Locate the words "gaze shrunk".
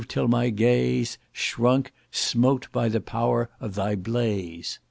0.49-1.93